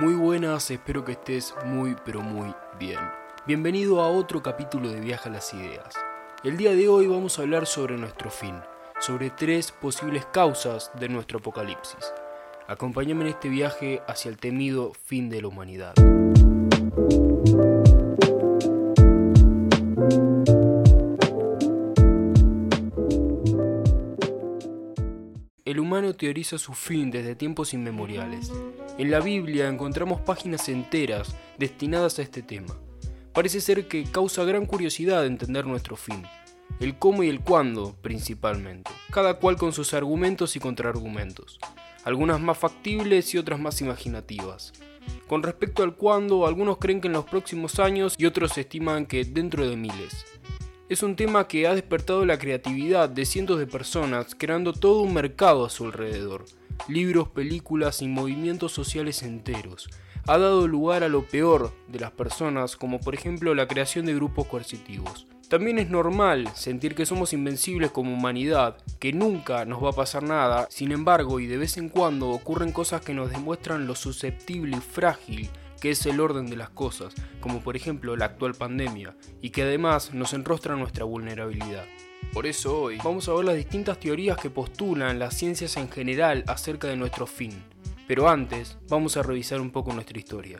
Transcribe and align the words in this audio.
Muy 0.00 0.14
buenas, 0.14 0.70
espero 0.70 1.04
que 1.04 1.12
estés 1.12 1.52
muy 1.64 1.96
pero 2.04 2.20
muy 2.20 2.54
bien. 2.78 3.00
Bienvenido 3.48 4.00
a 4.00 4.06
otro 4.08 4.40
capítulo 4.40 4.90
de 4.90 5.00
Viaja 5.00 5.28
a 5.28 5.32
las 5.32 5.52
Ideas. 5.52 5.92
El 6.44 6.56
día 6.56 6.72
de 6.72 6.88
hoy 6.88 7.08
vamos 7.08 7.36
a 7.36 7.42
hablar 7.42 7.66
sobre 7.66 7.96
nuestro 7.96 8.30
fin, 8.30 8.54
sobre 9.00 9.30
tres 9.30 9.72
posibles 9.72 10.24
causas 10.26 10.92
de 11.00 11.08
nuestro 11.08 11.40
apocalipsis. 11.40 12.12
Acompáñame 12.68 13.22
en 13.22 13.30
este 13.30 13.48
viaje 13.48 14.00
hacia 14.06 14.28
el 14.28 14.36
temido 14.36 14.92
fin 14.94 15.28
de 15.30 15.42
la 15.42 15.48
humanidad. 15.48 15.94
El 25.64 25.80
humano 25.80 26.14
teoriza 26.14 26.56
su 26.56 26.72
fin 26.72 27.10
desde 27.10 27.34
tiempos 27.34 27.74
inmemoriales. 27.74 28.52
En 28.98 29.12
la 29.12 29.20
Biblia 29.20 29.68
encontramos 29.68 30.20
páginas 30.20 30.68
enteras 30.68 31.36
destinadas 31.56 32.18
a 32.18 32.22
este 32.22 32.42
tema. 32.42 32.76
Parece 33.32 33.60
ser 33.60 33.86
que 33.86 34.02
causa 34.02 34.42
gran 34.42 34.66
curiosidad 34.66 35.24
entender 35.24 35.66
nuestro 35.66 35.94
fin, 35.94 36.24
el 36.80 36.98
cómo 36.98 37.22
y 37.22 37.28
el 37.28 37.38
cuándo 37.38 37.94
principalmente, 38.02 38.90
cada 39.12 39.34
cual 39.34 39.56
con 39.56 39.72
sus 39.72 39.94
argumentos 39.94 40.56
y 40.56 40.58
contraargumentos, 40.58 41.60
algunas 42.02 42.40
más 42.40 42.58
factibles 42.58 43.32
y 43.32 43.38
otras 43.38 43.60
más 43.60 43.80
imaginativas. 43.80 44.72
Con 45.28 45.44
respecto 45.44 45.84
al 45.84 45.94
cuándo, 45.94 46.44
algunos 46.44 46.78
creen 46.78 47.00
que 47.00 47.06
en 47.06 47.14
los 47.14 47.24
próximos 47.24 47.78
años 47.78 48.16
y 48.18 48.26
otros 48.26 48.58
estiman 48.58 49.06
que 49.06 49.24
dentro 49.24 49.64
de 49.68 49.76
miles 49.76 50.26
es 50.88 51.02
un 51.02 51.16
tema 51.16 51.46
que 51.46 51.66
ha 51.66 51.74
despertado 51.74 52.24
la 52.24 52.38
creatividad 52.38 53.10
de 53.10 53.26
cientos 53.26 53.58
de 53.58 53.66
personas, 53.66 54.34
creando 54.34 54.72
todo 54.72 55.02
un 55.02 55.12
mercado 55.12 55.66
a 55.66 55.70
su 55.70 55.84
alrededor. 55.84 56.46
Libros, 56.86 57.28
películas 57.28 58.02
y 58.02 58.08
movimientos 58.08 58.72
sociales 58.72 59.22
enteros. 59.22 59.88
Ha 60.26 60.38
dado 60.38 60.68
lugar 60.68 61.02
a 61.02 61.08
lo 61.08 61.24
peor 61.24 61.72
de 61.88 62.00
las 62.00 62.12
personas, 62.12 62.76
como 62.76 63.00
por 63.00 63.14
ejemplo 63.14 63.54
la 63.54 63.66
creación 63.66 64.06
de 64.06 64.14
grupos 64.14 64.46
coercitivos. 64.46 65.26
También 65.48 65.78
es 65.78 65.88
normal 65.88 66.48
sentir 66.54 66.94
que 66.94 67.06
somos 67.06 67.32
invencibles 67.32 67.90
como 67.90 68.12
humanidad, 68.12 68.76
que 68.98 69.14
nunca 69.14 69.64
nos 69.64 69.82
va 69.82 69.90
a 69.90 69.94
pasar 69.94 70.22
nada, 70.22 70.66
sin 70.70 70.92
embargo 70.92 71.40
y 71.40 71.46
de 71.46 71.56
vez 71.56 71.78
en 71.78 71.88
cuando 71.88 72.28
ocurren 72.28 72.72
cosas 72.72 73.00
que 73.00 73.14
nos 73.14 73.30
demuestran 73.30 73.86
lo 73.86 73.94
susceptible 73.94 74.76
y 74.76 74.80
frágil 74.80 75.48
que 75.80 75.90
es 75.90 76.04
el 76.06 76.20
orden 76.20 76.46
de 76.46 76.56
las 76.56 76.70
cosas, 76.70 77.14
como 77.40 77.60
por 77.60 77.76
ejemplo 77.76 78.16
la 78.16 78.26
actual 78.26 78.54
pandemia, 78.54 79.16
y 79.40 79.50
que 79.50 79.62
además 79.62 80.12
nos 80.14 80.32
enrostra 80.32 80.76
nuestra 80.76 81.04
vulnerabilidad. 81.04 81.84
Por 82.32 82.46
eso 82.46 82.82
hoy 82.82 82.98
vamos 83.02 83.28
a 83.28 83.34
ver 83.34 83.44
las 83.44 83.56
distintas 83.56 83.98
teorías 83.98 84.38
que 84.38 84.50
postulan 84.50 85.18
las 85.18 85.34
ciencias 85.34 85.76
en 85.76 85.90
general 85.90 86.44
acerca 86.46 86.88
de 86.88 86.96
nuestro 86.96 87.26
fin. 87.26 87.62
Pero 88.06 88.28
antes, 88.28 88.78
vamos 88.88 89.16
a 89.16 89.22
revisar 89.22 89.60
un 89.60 89.70
poco 89.70 89.92
nuestra 89.92 90.18
historia. 90.18 90.58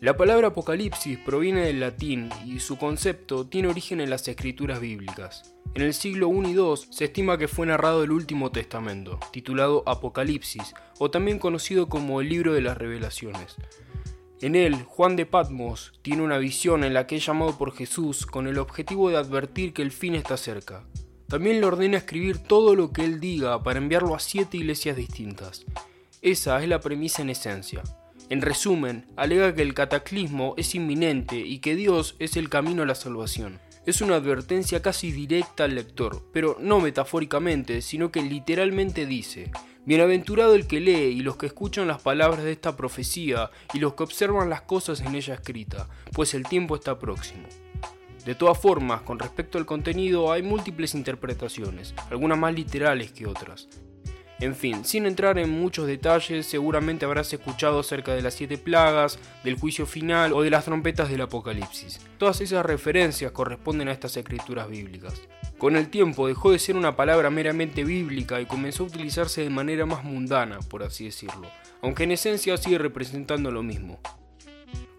La 0.00 0.16
palabra 0.16 0.48
apocalipsis 0.48 1.18
proviene 1.18 1.62
del 1.62 1.80
latín 1.80 2.28
y 2.44 2.60
su 2.60 2.76
concepto 2.76 3.46
tiene 3.46 3.68
origen 3.68 4.00
en 4.00 4.10
las 4.10 4.28
escrituras 4.28 4.78
bíblicas. 4.78 5.54
En 5.74 5.82
el 5.82 5.94
siglo 5.94 6.30
I 6.30 6.50
y 6.50 6.52
II 6.52 6.74
se 6.90 7.06
estima 7.06 7.38
que 7.38 7.48
fue 7.48 7.66
narrado 7.66 8.04
el 8.04 8.10
último 8.10 8.50
testamento, 8.50 9.18
titulado 9.32 9.82
Apocalipsis, 9.86 10.74
o 10.98 11.10
también 11.10 11.38
conocido 11.38 11.88
como 11.88 12.20
el 12.20 12.28
libro 12.28 12.52
de 12.52 12.60
las 12.60 12.76
revelaciones. 12.76 13.56
En 14.42 14.54
él, 14.54 14.84
Juan 14.84 15.16
de 15.16 15.24
Patmos 15.24 15.94
tiene 16.02 16.22
una 16.22 16.36
visión 16.36 16.84
en 16.84 16.92
la 16.92 17.06
que 17.06 17.16
es 17.16 17.24
llamado 17.24 17.56
por 17.56 17.74
Jesús 17.74 18.26
con 18.26 18.46
el 18.46 18.58
objetivo 18.58 19.08
de 19.08 19.16
advertir 19.16 19.72
que 19.72 19.80
el 19.80 19.90
fin 19.90 20.14
está 20.14 20.36
cerca. 20.36 20.84
También 21.26 21.58
le 21.58 21.66
ordena 21.66 21.96
escribir 21.96 22.38
todo 22.38 22.76
lo 22.76 22.92
que 22.92 23.04
él 23.04 23.18
diga 23.18 23.62
para 23.62 23.78
enviarlo 23.78 24.14
a 24.14 24.18
siete 24.18 24.58
iglesias 24.58 24.94
distintas. 24.94 25.64
Esa 26.20 26.62
es 26.62 26.68
la 26.68 26.80
premisa 26.80 27.22
en 27.22 27.30
esencia. 27.30 27.82
En 28.28 28.42
resumen, 28.42 29.06
alega 29.16 29.54
que 29.54 29.62
el 29.62 29.72
cataclismo 29.72 30.54
es 30.58 30.74
inminente 30.74 31.38
y 31.38 31.60
que 31.60 31.74
Dios 31.74 32.14
es 32.18 32.36
el 32.36 32.50
camino 32.50 32.82
a 32.82 32.86
la 32.86 32.94
salvación. 32.94 33.58
Es 33.86 34.02
una 34.02 34.16
advertencia 34.16 34.82
casi 34.82 35.12
directa 35.12 35.64
al 35.64 35.76
lector, 35.76 36.28
pero 36.32 36.58
no 36.60 36.80
metafóricamente, 36.80 37.80
sino 37.80 38.10
que 38.10 38.20
literalmente 38.20 39.06
dice, 39.06 39.50
Bienaventurado 39.86 40.56
el 40.56 40.66
que 40.66 40.80
lee 40.80 41.14
y 41.16 41.20
los 41.20 41.36
que 41.36 41.46
escuchan 41.46 41.86
las 41.86 42.02
palabras 42.02 42.42
de 42.42 42.50
esta 42.50 42.76
profecía 42.76 43.50
y 43.72 43.78
los 43.78 43.94
que 43.94 44.02
observan 44.02 44.50
las 44.50 44.62
cosas 44.62 45.00
en 45.00 45.14
ella 45.14 45.34
escrita, 45.34 45.88
pues 46.12 46.34
el 46.34 46.42
tiempo 46.42 46.74
está 46.74 46.98
próximo. 46.98 47.46
De 48.24 48.34
todas 48.34 48.58
formas, 48.58 49.02
con 49.02 49.20
respecto 49.20 49.58
al 49.58 49.64
contenido 49.64 50.32
hay 50.32 50.42
múltiples 50.42 50.96
interpretaciones, 50.96 51.94
algunas 52.10 52.36
más 52.36 52.52
literales 52.52 53.12
que 53.12 53.28
otras. 53.28 53.68
En 54.40 54.56
fin, 54.56 54.84
sin 54.84 55.06
entrar 55.06 55.38
en 55.38 55.50
muchos 55.50 55.86
detalles, 55.86 56.46
seguramente 56.46 57.04
habrás 57.04 57.32
escuchado 57.32 57.78
acerca 57.78 58.12
de 58.12 58.22
las 58.22 58.34
siete 58.34 58.58
plagas, 58.58 59.20
del 59.44 59.56
juicio 59.56 59.86
final 59.86 60.32
o 60.32 60.42
de 60.42 60.50
las 60.50 60.64
trompetas 60.64 61.08
del 61.08 61.20
Apocalipsis. 61.20 62.00
Todas 62.18 62.40
esas 62.40 62.66
referencias 62.66 63.30
corresponden 63.30 63.86
a 63.86 63.92
estas 63.92 64.16
escrituras 64.16 64.68
bíblicas. 64.68 65.22
Con 65.58 65.76
el 65.76 65.88
tiempo 65.88 66.28
dejó 66.28 66.52
de 66.52 66.58
ser 66.58 66.76
una 66.76 66.96
palabra 66.96 67.30
meramente 67.30 67.82
bíblica 67.82 68.40
y 68.40 68.46
comenzó 68.46 68.82
a 68.82 68.86
utilizarse 68.86 69.42
de 69.42 69.48
manera 69.48 69.86
más 69.86 70.04
mundana, 70.04 70.58
por 70.60 70.82
así 70.82 71.06
decirlo, 71.06 71.48
aunque 71.80 72.04
en 72.04 72.12
esencia 72.12 72.58
sigue 72.58 72.76
representando 72.76 73.50
lo 73.50 73.62
mismo. 73.62 73.98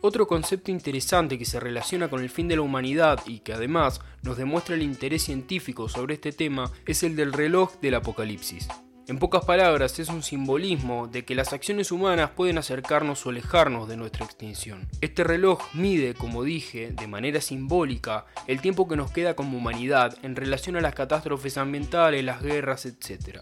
Otro 0.01 0.27
concepto 0.27 0.71
interesante 0.71 1.37
que 1.37 1.45
se 1.45 1.59
relaciona 1.59 2.09
con 2.09 2.21
el 2.21 2.29
fin 2.29 2.47
de 2.47 2.55
la 2.55 2.61
humanidad 2.63 3.19
y 3.27 3.39
que 3.39 3.53
además 3.53 4.01
nos 4.23 4.37
demuestra 4.37 4.75
el 4.75 4.81
interés 4.81 5.23
científico 5.23 5.89
sobre 5.89 6.15
este 6.15 6.31
tema 6.31 6.71
es 6.85 7.03
el 7.03 7.15
del 7.15 7.33
reloj 7.33 7.79
del 7.79 7.95
apocalipsis. 7.95 8.67
En 9.07 9.19
pocas 9.19 9.45
palabras, 9.45 9.99
es 9.99 10.09
un 10.09 10.21
simbolismo 10.21 11.07
de 11.07 11.23
que 11.23 11.33
las 11.33 11.53
acciones 11.53 11.93
humanas 11.93 12.31
pueden 12.31 12.57
acercarnos 12.57 13.25
o 13.25 13.29
alejarnos 13.29 13.87
de 13.87 13.95
nuestra 13.95 14.25
extinción. 14.25 14.85
Este 14.99 15.23
reloj 15.23 15.61
mide, 15.73 16.13
como 16.13 16.43
dije, 16.43 16.91
de 16.91 17.07
manera 17.07 17.39
simbólica, 17.39 18.25
el 18.47 18.59
tiempo 18.59 18.85
que 18.85 18.97
nos 18.97 19.09
queda 19.11 19.33
como 19.33 19.57
humanidad 19.57 20.17
en 20.23 20.35
relación 20.35 20.75
a 20.75 20.81
las 20.81 20.93
catástrofes 20.93 21.57
ambientales, 21.57 22.21
las 22.25 22.43
guerras, 22.43 22.85
etc. 22.85 23.39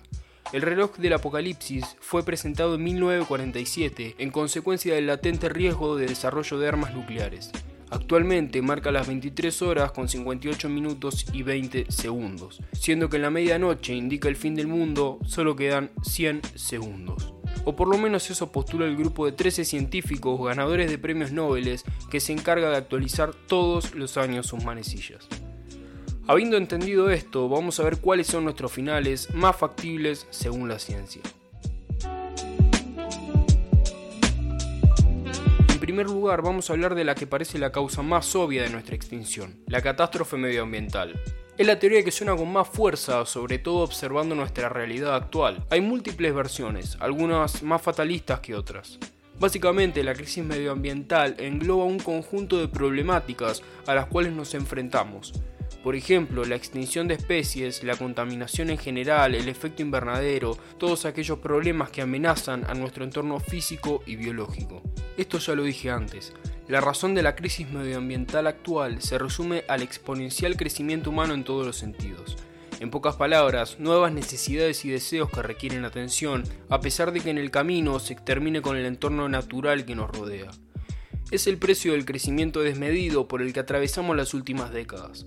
El 0.54 0.62
reloj 0.62 0.98
del 0.98 1.14
apocalipsis 1.14 1.98
fue 2.00 2.22
presentado 2.22 2.76
en 2.76 2.84
1947 2.84 4.18
en 4.20 4.30
consecuencia 4.30 4.94
del 4.94 5.08
latente 5.08 5.50
riesgo 5.50 5.96
de 5.96 6.06
desarrollo 6.06 6.60
de 6.60 6.68
armas 6.68 6.94
nucleares. 6.94 7.52
Actualmente 7.92 8.62
marca 8.62 8.92
las 8.92 9.08
23 9.08 9.62
horas 9.62 9.92
con 9.92 10.10
58 10.10 10.70
minutos 10.70 11.26
y 11.32 11.44
20 11.44 11.92
segundos, 11.92 12.62
siendo 12.74 13.10
que 13.10 13.18
en 13.18 13.22
la 13.22 13.30
medianoche 13.30 13.94
indica 13.94 14.28
el 14.28 14.36
fin 14.36 14.56
del 14.56 14.68
mundo, 14.68 15.20
solo 15.26 15.56
quedan 15.56 15.92
100 16.02 16.42
segundos. 16.56 17.34
O 17.64 17.76
por 17.76 17.88
lo 17.88 17.98
menos 17.98 18.30
eso 18.30 18.52
postula 18.52 18.86
el 18.86 18.98
grupo 18.98 19.26
de 19.26 19.32
13 19.32 19.66
científicos 19.66 20.40
ganadores 20.44 20.90
de 20.90 20.98
premios 20.98 21.32
Nobel 21.32 21.80
que 22.12 22.20
se 22.20 22.34
encarga 22.34 22.70
de 22.70 22.78
actualizar 22.78 23.34
todos 23.48 23.96
los 23.96 24.18
años 24.18 24.48
sus 24.48 24.64
manecillas. 24.64 25.28
Habiendo 26.28 26.58
entendido 26.58 27.12
esto, 27.12 27.48
vamos 27.50 27.80
a 27.80 27.84
ver 27.84 27.98
cuáles 27.98 28.28
son 28.28 28.46
nuestros 28.46 28.72
finales 28.72 29.34
más 29.34 29.56
factibles 29.56 30.26
según 30.32 30.68
la 30.68 30.80
ciencia. 30.80 31.22
Primer 35.96 36.14
lugar 36.14 36.42
vamos 36.42 36.70
a 36.70 36.74
hablar 36.74 36.94
de 36.94 37.06
la 37.06 37.16
que 37.16 37.26
parece 37.26 37.58
la 37.58 37.72
causa 37.72 38.02
más 38.02 38.36
obvia 38.36 38.64
de 38.64 38.70
nuestra 38.70 38.98
extinción, 38.98 39.62
la 39.66 39.82
catástrofe 39.82 40.36
medioambiental. 40.36 41.14
Es 41.58 41.66
la 41.66 41.80
teoría 41.80 42.04
que 42.04 42.12
suena 42.12 42.36
con 42.36 42.52
más 42.52 42.68
fuerza, 42.68 43.26
sobre 43.26 43.60
todo 43.60 43.78
observando 43.78 44.36
nuestra 44.36 44.68
realidad 44.68 45.16
actual. 45.16 45.66
Hay 45.70 45.80
múltiples 45.80 46.36
versiones, 46.36 46.98
algunas 47.00 47.64
más 47.64 47.82
fatalistas 47.82 48.42
que 48.42 48.56
otras. 48.56 49.00
Básicamente, 49.40 50.04
la 50.04 50.14
crisis 50.14 50.44
medioambiental 50.44 51.38
engloba 51.40 51.86
un 51.86 52.00
conjunto 52.00 52.58
de 52.58 52.68
problemáticas 52.68 53.64
a 53.88 53.96
las 53.96 54.08
cuales 54.08 54.34
nos 54.34 54.54
enfrentamos, 54.54 55.32
por 55.86 55.96
ejemplo, 55.96 56.46
la 56.46 56.56
extinción 56.56 57.08
de 57.08 57.14
especies, 57.14 57.84
la 57.84 57.96
contaminación 57.96 58.72
en 58.72 58.80
general, 58.80 59.36
el 59.36 59.48
efecto 59.48 59.84
invernadero, 59.84 60.58
todos 60.80 61.06
aquellos 61.06 61.38
problemas 61.38 61.92
que 61.92 62.02
amenazan 62.02 62.66
a 62.68 62.74
nuestro 62.74 63.04
entorno 63.04 63.40
físico 63.40 64.02
y 64.08 64.16
biológico. 64.16 64.82
Esto 65.16 65.38
ya 65.38 65.54
lo 65.54 65.62
dije 65.62 65.92
antes. 65.92 66.34
La 66.68 66.82
razón 66.82 67.14
de 67.14 67.22
la 67.22 67.36
crisis 67.36 67.70
medioambiental 67.70 68.48
actual 68.48 69.00
se 69.04 69.20
resume 69.20 69.64
al 69.68 69.84
exponencial 69.84 70.58
crecimiento 70.58 71.12
humano 71.12 71.36
en 71.36 71.44
todos 71.44 71.68
los 71.68 71.78
sentidos. 71.78 72.36
En 72.80 72.90
pocas 72.90 73.16
palabras, 73.16 73.78
nuevas 73.78 74.12
necesidades 74.12 74.86
y 74.86 74.90
deseos 74.90 75.30
que 75.30 75.44
requieren 75.44 75.86
atención, 75.86 76.46
a 76.68 76.80
pesar 76.80 77.12
de 77.12 77.20
que 77.20 77.30
en 77.30 77.38
el 77.38 77.52
camino 77.52 78.00
se 78.00 78.14
extermine 78.14 78.64
con 78.64 78.76
el 78.76 78.88
entorno 78.88 79.30
natural 79.30 79.86
que 79.86 79.94
nos 79.94 80.10
rodea. 80.10 80.50
Es 81.30 81.46
el 81.46 81.60
precio 81.60 81.92
del 81.92 82.06
crecimiento 82.06 82.62
desmedido 82.62 83.28
por 83.28 83.44
el 83.44 83.54
que 83.54 83.60
atravesamos 83.60 84.18
las 84.18 84.34
últimas 84.34 84.72
décadas. 84.74 85.26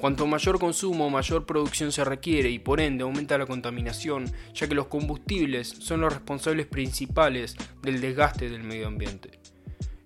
Cuanto 0.00 0.26
mayor 0.26 0.58
consumo, 0.58 1.08
mayor 1.08 1.46
producción 1.46 1.90
se 1.90 2.04
requiere 2.04 2.50
y 2.50 2.58
por 2.58 2.80
ende 2.80 3.02
aumenta 3.02 3.38
la 3.38 3.46
contaminación, 3.46 4.30
ya 4.54 4.68
que 4.68 4.74
los 4.74 4.88
combustibles 4.88 5.68
son 5.68 6.02
los 6.02 6.12
responsables 6.12 6.66
principales 6.66 7.56
del 7.82 8.02
desgaste 8.02 8.50
del 8.50 8.62
medio 8.62 8.88
ambiente. 8.88 9.40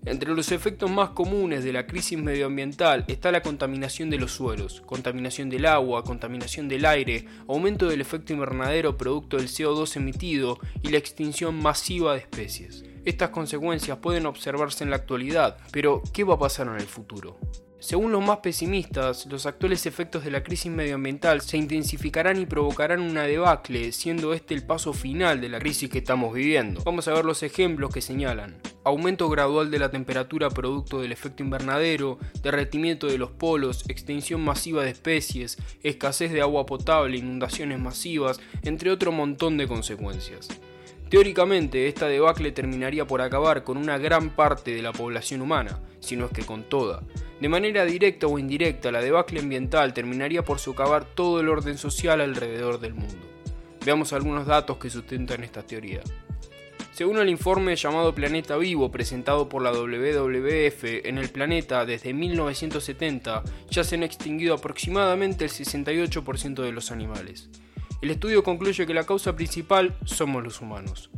Entre 0.07 0.33
los 0.33 0.51
efectos 0.51 0.91
más 0.91 1.11
comunes 1.11 1.63
de 1.63 1.75
la 1.75 1.87
crisis 1.87 2.19
medioambiental 2.19 3.05
está 3.07 3.31
la 3.31 3.43
contaminación 3.43 4.09
de 4.09 4.17
los 4.17 4.33
suelos, 4.33 4.81
contaminación 4.87 5.51
del 5.51 5.67
agua, 5.67 6.05
contaminación 6.05 6.69
del 6.69 6.87
aire, 6.87 7.27
aumento 7.49 7.87
del 7.87 8.01
efecto 8.01 8.33
invernadero 8.33 8.97
producto 8.97 9.37
del 9.37 9.49
CO2 9.49 9.97
emitido 9.97 10.59
y 10.83 10.89
la 10.89 10.99
extinción 10.99 11.61
masiva 11.61 12.15
de 12.15 12.21
especies. 12.21 12.85
Estas 13.05 13.29
consecuencias 13.29 13.99
pueden 13.99 14.25
observarse 14.25 14.85
en 14.85 14.91
la 14.91 14.97
actualidad, 14.97 15.59
pero 15.71 16.03
¿qué 16.15 16.25
va 16.25 16.35
a 16.35 16.39
pasar 16.39 16.69
en 16.69 16.77
el 16.77 16.87
futuro? 16.87 17.39
Según 17.81 18.12
los 18.12 18.23
más 18.23 18.41
pesimistas, 18.41 19.25
los 19.25 19.47
actuales 19.47 19.87
efectos 19.87 20.23
de 20.23 20.31
la 20.31 20.43
crisis 20.43 20.71
medioambiental 20.71 21.41
se 21.41 21.56
intensificarán 21.56 22.38
y 22.38 22.44
provocarán 22.44 23.00
una 23.00 23.23
debacle, 23.23 23.93
siendo 23.93 24.35
este 24.35 24.53
el 24.53 24.67
paso 24.67 24.93
final 24.93 25.41
de 25.41 25.49
la 25.49 25.59
crisis 25.59 25.88
que 25.88 25.99
estamos 25.99 26.35
viviendo. 26.35 26.82
Vamos 26.85 27.09
a 27.09 27.15
ver 27.15 27.25
los 27.25 27.43
ejemplos 27.43 27.91
que 27.91 28.03
señalan. 28.03 28.61
Aumento 28.85 29.31
gradual 29.31 29.71
de 29.71 29.79
la 29.79 29.91
temperatura 29.91 30.50
producto 30.50 31.00
del 31.00 31.11
efecto 31.11 31.43
invernadero, 31.43 32.19
derretimiento 32.43 33.06
de 33.06 33.17
los 33.17 33.31
polos, 33.31 33.88
extinción 33.88 34.43
masiva 34.43 34.85
de 34.85 34.91
especies, 34.91 35.56
escasez 35.82 36.32
de 36.32 36.43
agua 36.43 36.67
potable, 36.67 37.17
inundaciones 37.17 37.81
masivas, 37.81 38.41
entre 38.62 38.91
otro 38.91 39.11
montón 39.11 39.56
de 39.56 39.67
consecuencias. 39.67 40.49
Teóricamente, 41.09 41.88
esta 41.88 42.09
debacle 42.09 42.53
terminaría 42.53 43.06
por 43.06 43.23
acabar 43.23 43.65
con 43.65 43.79
una 43.79 43.97
gran 43.97 44.37
parte 44.37 44.75
de 44.75 44.82
la 44.82 44.93
población 44.93 45.41
humana, 45.41 45.81
si 46.00 46.15
no 46.17 46.27
es 46.27 46.31
que 46.31 46.44
con 46.44 46.62
toda. 46.65 47.03
De 47.41 47.49
manera 47.49 47.87
directa 47.87 48.27
o 48.27 48.39
indirecta, 48.39 48.93
la 48.93 49.01
debacle 49.01 49.41
ambiental 49.41 49.95
terminaría 49.95 50.45
por 50.45 50.59
socavar 50.59 51.07
todo 51.07 51.41
el 51.41 51.49
orden 51.49 51.79
social 51.79 52.21
alrededor 52.21 52.79
del 52.79 52.93
mundo. 52.93 53.27
Veamos 53.85 54.13
algunos 54.13 54.47
datos 54.47 54.77
que 54.77 54.91
sustentan 54.91 55.43
esta 55.43 55.63
teoría. 55.63 56.03
Según 56.93 57.17
el 57.17 57.31
informe 57.31 57.77
llamado 57.77 58.15
Planeta 58.15 58.59
Vivo 58.59 58.91
presentado 58.91 59.49
por 59.49 59.63
la 59.63 59.73
WWF, 59.73 61.07
en 61.07 61.17
el 61.17 61.31
planeta 61.31 61.87
desde 61.87 62.13
1970 62.13 63.43
ya 63.71 63.85
se 63.85 63.95
han 63.95 64.03
extinguido 64.03 64.53
aproximadamente 64.53 65.47
el 65.47 65.51
68% 65.51 66.63
de 66.63 66.73
los 66.73 66.91
animales. 66.91 67.49
El 68.03 68.11
estudio 68.11 68.43
concluye 68.43 68.87
que 68.87 68.93
la 68.93 69.07
causa 69.07 69.35
principal 69.35 69.97
somos 70.05 70.45
los 70.45 70.61
humanos. 70.61 71.11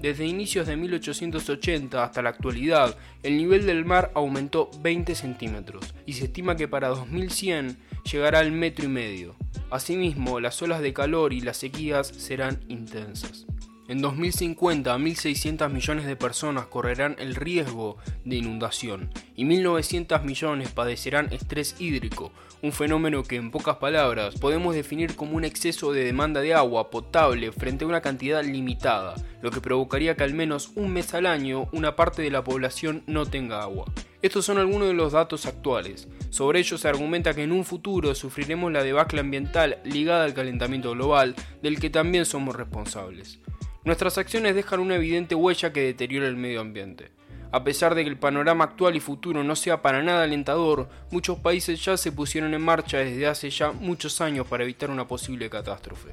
Desde 0.00 0.26
inicios 0.26 0.66
de 0.66 0.76
1880 0.76 2.02
hasta 2.02 2.22
la 2.22 2.30
actualidad, 2.30 2.96
el 3.22 3.36
nivel 3.36 3.66
del 3.66 3.84
mar 3.84 4.10
aumentó 4.14 4.70
20 4.80 5.14
centímetros 5.14 5.94
y 6.06 6.14
se 6.14 6.24
estima 6.24 6.56
que 6.56 6.68
para 6.68 6.88
2100 6.88 7.76
llegará 8.10 8.38
al 8.38 8.50
metro 8.50 8.86
y 8.86 8.88
medio. 8.88 9.36
Asimismo, 9.70 10.40
las 10.40 10.60
olas 10.62 10.80
de 10.80 10.94
calor 10.94 11.34
y 11.34 11.42
las 11.42 11.58
sequías 11.58 12.08
serán 12.08 12.60
intensas. 12.68 13.46
En 13.90 14.00
2050, 14.02 14.96
1.600 14.98 15.68
millones 15.68 16.06
de 16.06 16.14
personas 16.14 16.66
correrán 16.66 17.16
el 17.18 17.34
riesgo 17.34 17.96
de 18.24 18.36
inundación 18.36 19.10
y 19.34 19.44
1.900 19.44 20.22
millones 20.22 20.70
padecerán 20.70 21.32
estrés 21.32 21.74
hídrico, 21.80 22.30
un 22.62 22.70
fenómeno 22.70 23.24
que 23.24 23.34
en 23.34 23.50
pocas 23.50 23.78
palabras 23.78 24.36
podemos 24.36 24.76
definir 24.76 25.16
como 25.16 25.36
un 25.36 25.42
exceso 25.42 25.92
de 25.92 26.04
demanda 26.04 26.40
de 26.40 26.54
agua 26.54 26.88
potable 26.88 27.50
frente 27.50 27.84
a 27.84 27.88
una 27.88 28.00
cantidad 28.00 28.44
limitada, 28.44 29.16
lo 29.42 29.50
que 29.50 29.60
provocaría 29.60 30.14
que 30.14 30.22
al 30.22 30.34
menos 30.34 30.70
un 30.76 30.92
mes 30.92 31.12
al 31.14 31.26
año 31.26 31.68
una 31.72 31.96
parte 31.96 32.22
de 32.22 32.30
la 32.30 32.44
población 32.44 33.02
no 33.08 33.26
tenga 33.26 33.60
agua. 33.60 33.86
Estos 34.22 34.44
son 34.44 34.58
algunos 34.58 34.86
de 34.86 34.94
los 34.94 35.14
datos 35.14 35.46
actuales. 35.46 36.06
Sobre 36.28 36.60
ellos 36.60 36.80
se 36.80 36.88
argumenta 36.88 37.34
que 37.34 37.42
en 37.42 37.50
un 37.50 37.64
futuro 37.64 38.14
sufriremos 38.14 38.70
la 38.70 38.84
debacle 38.84 39.18
ambiental 39.18 39.78
ligada 39.82 40.26
al 40.26 40.34
calentamiento 40.34 40.92
global, 40.92 41.34
del 41.60 41.80
que 41.80 41.90
también 41.90 42.24
somos 42.24 42.54
responsables. 42.54 43.40
Nuestras 43.82 44.18
acciones 44.18 44.54
dejan 44.54 44.80
una 44.80 44.96
evidente 44.96 45.34
huella 45.34 45.72
que 45.72 45.80
deteriora 45.80 46.28
el 46.28 46.36
medio 46.36 46.60
ambiente. 46.60 47.12
A 47.50 47.64
pesar 47.64 47.94
de 47.94 48.04
que 48.04 48.10
el 48.10 48.18
panorama 48.18 48.64
actual 48.64 48.94
y 48.94 49.00
futuro 49.00 49.42
no 49.42 49.56
sea 49.56 49.80
para 49.80 50.02
nada 50.02 50.24
alentador, 50.24 50.88
muchos 51.10 51.38
países 51.38 51.82
ya 51.82 51.96
se 51.96 52.12
pusieron 52.12 52.52
en 52.52 52.60
marcha 52.60 52.98
desde 52.98 53.26
hace 53.26 53.48
ya 53.48 53.72
muchos 53.72 54.20
años 54.20 54.46
para 54.46 54.64
evitar 54.64 54.90
una 54.90 55.08
posible 55.08 55.48
catástrofe. 55.48 56.10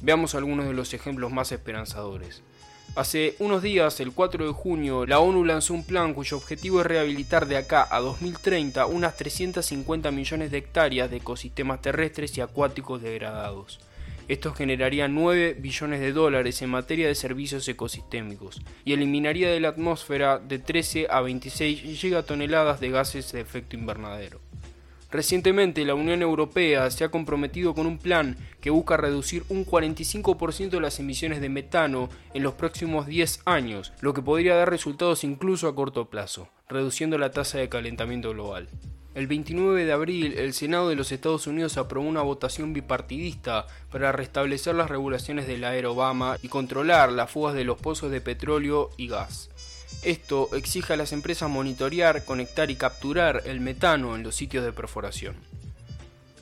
Veamos 0.00 0.36
algunos 0.36 0.66
de 0.66 0.72
los 0.72 0.94
ejemplos 0.94 1.32
más 1.32 1.50
esperanzadores. 1.50 2.42
Hace 2.94 3.34
unos 3.40 3.60
días, 3.62 4.00
el 4.00 4.12
4 4.12 4.46
de 4.46 4.52
junio, 4.52 5.04
la 5.04 5.18
ONU 5.18 5.44
lanzó 5.44 5.74
un 5.74 5.84
plan 5.84 6.14
cuyo 6.14 6.36
objetivo 6.36 6.80
es 6.80 6.86
rehabilitar 6.86 7.46
de 7.46 7.56
acá 7.56 7.86
a 7.90 8.00
2030 8.00 8.86
unas 8.86 9.16
350 9.16 10.10
millones 10.12 10.50
de 10.50 10.58
hectáreas 10.58 11.10
de 11.10 11.18
ecosistemas 11.18 11.82
terrestres 11.82 12.38
y 12.38 12.40
acuáticos 12.40 13.02
degradados. 13.02 13.80
Esto 14.30 14.54
generaría 14.54 15.08
9 15.08 15.56
billones 15.58 15.98
de 15.98 16.12
dólares 16.12 16.62
en 16.62 16.70
materia 16.70 17.08
de 17.08 17.16
servicios 17.16 17.66
ecosistémicos 17.66 18.62
y 18.84 18.92
eliminaría 18.92 19.50
de 19.50 19.58
la 19.58 19.70
atmósfera 19.70 20.38
de 20.38 20.60
13 20.60 21.08
a 21.10 21.20
26 21.20 21.98
gigatoneladas 21.98 22.78
de 22.78 22.90
gases 22.90 23.32
de 23.32 23.40
efecto 23.40 23.74
invernadero. 23.74 24.40
Recientemente 25.10 25.84
la 25.84 25.96
Unión 25.96 26.22
Europea 26.22 26.88
se 26.92 27.02
ha 27.02 27.08
comprometido 27.08 27.74
con 27.74 27.88
un 27.88 27.98
plan 27.98 28.36
que 28.60 28.70
busca 28.70 28.96
reducir 28.96 29.42
un 29.48 29.66
45% 29.66 30.70
de 30.70 30.80
las 30.80 31.00
emisiones 31.00 31.40
de 31.40 31.48
metano 31.48 32.08
en 32.32 32.44
los 32.44 32.54
próximos 32.54 33.08
10 33.08 33.40
años, 33.46 33.92
lo 34.00 34.14
que 34.14 34.22
podría 34.22 34.54
dar 34.54 34.70
resultados 34.70 35.24
incluso 35.24 35.66
a 35.66 35.74
corto 35.74 36.08
plazo, 36.08 36.48
reduciendo 36.68 37.18
la 37.18 37.32
tasa 37.32 37.58
de 37.58 37.68
calentamiento 37.68 38.30
global. 38.30 38.68
El 39.12 39.26
29 39.26 39.84
de 39.84 39.92
abril, 39.92 40.34
el 40.38 40.54
Senado 40.54 40.88
de 40.88 40.94
los 40.94 41.10
Estados 41.10 41.48
Unidos 41.48 41.76
aprobó 41.76 42.06
una 42.06 42.22
votación 42.22 42.72
bipartidista 42.72 43.66
para 43.90 44.12
restablecer 44.12 44.76
las 44.76 44.88
regulaciones 44.88 45.48
de 45.48 45.58
la 45.58 45.74
era 45.74 45.90
Obama 45.90 46.36
y 46.42 46.48
controlar 46.48 47.10
las 47.10 47.28
fugas 47.28 47.54
de 47.54 47.64
los 47.64 47.80
pozos 47.80 48.12
de 48.12 48.20
petróleo 48.20 48.90
y 48.96 49.08
gas. 49.08 49.50
Esto 50.02 50.48
exige 50.54 50.92
a 50.92 50.96
las 50.96 51.12
empresas 51.12 51.50
monitorear, 51.50 52.24
conectar 52.24 52.70
y 52.70 52.76
capturar 52.76 53.42
el 53.46 53.58
metano 53.58 54.14
en 54.14 54.22
los 54.22 54.36
sitios 54.36 54.64
de 54.64 54.72
perforación. 54.72 55.34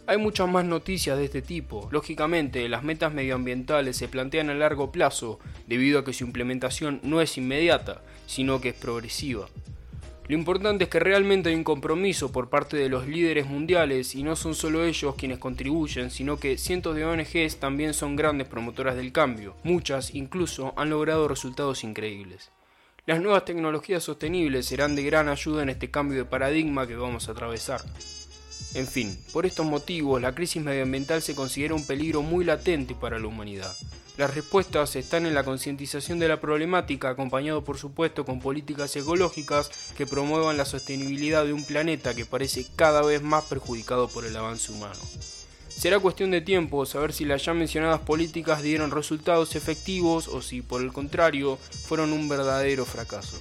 Hay 0.06 0.18
muchas 0.18 0.48
más 0.48 0.66
noticias 0.66 1.16
de 1.16 1.24
este 1.24 1.40
tipo. 1.40 1.88
Lógicamente, 1.90 2.68
las 2.68 2.84
metas 2.84 3.14
medioambientales 3.14 3.96
se 3.96 4.08
plantean 4.08 4.50
a 4.50 4.54
largo 4.54 4.92
plazo, 4.92 5.38
debido 5.66 5.98
a 5.98 6.04
que 6.04 6.12
su 6.12 6.24
implementación 6.24 7.00
no 7.02 7.22
es 7.22 7.38
inmediata, 7.38 8.02
sino 8.26 8.60
que 8.60 8.70
es 8.70 8.74
progresiva. 8.74 9.48
Lo 10.28 10.34
importante 10.34 10.84
es 10.84 10.90
que 10.90 11.00
realmente 11.00 11.48
hay 11.48 11.54
un 11.54 11.64
compromiso 11.64 12.30
por 12.30 12.50
parte 12.50 12.76
de 12.76 12.90
los 12.90 13.08
líderes 13.08 13.46
mundiales 13.46 14.14
y 14.14 14.22
no 14.22 14.36
son 14.36 14.54
solo 14.54 14.84
ellos 14.84 15.14
quienes 15.16 15.38
contribuyen, 15.38 16.10
sino 16.10 16.38
que 16.38 16.58
cientos 16.58 16.94
de 16.94 17.06
ONGs 17.06 17.56
también 17.56 17.94
son 17.94 18.14
grandes 18.14 18.46
promotoras 18.46 18.94
del 18.94 19.10
cambio. 19.10 19.56
Muchas 19.64 20.14
incluso 20.14 20.74
han 20.76 20.90
logrado 20.90 21.28
resultados 21.28 21.82
increíbles. 21.82 22.50
Las 23.06 23.22
nuevas 23.22 23.46
tecnologías 23.46 24.02
sostenibles 24.02 24.66
serán 24.66 24.94
de 24.94 25.02
gran 25.02 25.30
ayuda 25.30 25.62
en 25.62 25.70
este 25.70 25.90
cambio 25.90 26.18
de 26.18 26.24
paradigma 26.26 26.86
que 26.86 26.96
vamos 26.96 27.26
a 27.26 27.32
atravesar. 27.32 27.80
En 28.74 28.86
fin, 28.86 29.18
por 29.32 29.46
estos 29.46 29.64
motivos 29.64 30.20
la 30.20 30.34
crisis 30.34 30.62
medioambiental 30.62 31.22
se 31.22 31.34
considera 31.34 31.74
un 31.74 31.86
peligro 31.86 32.20
muy 32.20 32.44
latente 32.44 32.94
para 32.94 33.18
la 33.18 33.28
humanidad. 33.28 33.74
Las 34.18 34.34
respuestas 34.34 34.96
están 34.96 35.26
en 35.26 35.34
la 35.34 35.44
concientización 35.44 36.18
de 36.18 36.26
la 36.26 36.40
problemática, 36.40 37.08
acompañado 37.08 37.62
por 37.62 37.78
supuesto 37.78 38.24
con 38.24 38.40
políticas 38.40 38.96
ecológicas 38.96 39.70
que 39.96 40.08
promuevan 40.08 40.56
la 40.56 40.64
sostenibilidad 40.64 41.44
de 41.44 41.52
un 41.52 41.64
planeta 41.64 42.16
que 42.16 42.26
parece 42.26 42.66
cada 42.74 43.02
vez 43.02 43.22
más 43.22 43.44
perjudicado 43.44 44.08
por 44.08 44.24
el 44.24 44.36
avance 44.36 44.72
humano. 44.72 44.98
Será 45.68 46.00
cuestión 46.00 46.32
de 46.32 46.40
tiempo 46.40 46.84
saber 46.84 47.12
si 47.12 47.26
las 47.26 47.44
ya 47.44 47.54
mencionadas 47.54 48.00
políticas 48.00 48.60
dieron 48.60 48.90
resultados 48.90 49.54
efectivos 49.54 50.26
o 50.26 50.42
si, 50.42 50.62
por 50.62 50.82
el 50.82 50.92
contrario, 50.92 51.56
fueron 51.86 52.12
un 52.12 52.28
verdadero 52.28 52.84
fracaso. 52.84 53.38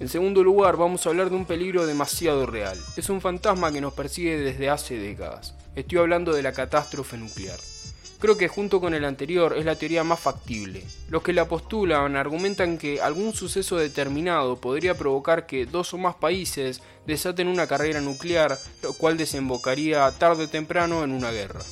En 0.00 0.08
segundo 0.08 0.42
lugar, 0.42 0.78
vamos 0.78 1.04
a 1.04 1.10
hablar 1.10 1.28
de 1.28 1.36
un 1.36 1.44
peligro 1.44 1.84
demasiado 1.84 2.46
real. 2.46 2.78
Es 2.96 3.10
un 3.10 3.20
fantasma 3.20 3.70
que 3.72 3.82
nos 3.82 3.92
persigue 3.92 4.38
desde 4.38 4.70
hace 4.70 4.96
décadas. 4.96 5.52
Estoy 5.76 5.98
hablando 5.98 6.32
de 6.32 6.42
la 6.42 6.54
catástrofe 6.54 7.18
nuclear. 7.18 7.58
Creo 8.20 8.36
que 8.36 8.48
junto 8.48 8.80
con 8.80 8.94
el 8.94 9.04
anterior 9.04 9.54
es 9.56 9.64
la 9.64 9.76
teoría 9.76 10.02
más 10.02 10.18
factible. 10.18 10.82
Los 11.08 11.22
que 11.22 11.32
la 11.32 11.46
postulan 11.46 12.16
argumentan 12.16 12.76
que 12.76 13.00
algún 13.00 13.32
suceso 13.32 13.76
determinado 13.76 14.56
podría 14.56 14.96
provocar 14.96 15.46
que 15.46 15.66
dos 15.66 15.94
o 15.94 15.98
más 15.98 16.16
países 16.16 16.82
desaten 17.06 17.46
una 17.46 17.68
carrera 17.68 18.00
nuclear, 18.00 18.58
lo 18.82 18.92
cual 18.94 19.16
desembocaría 19.16 20.10
tarde 20.18 20.44
o 20.44 20.48
temprano 20.48 21.04
en 21.04 21.12
una 21.12 21.30
guerra. 21.30 21.62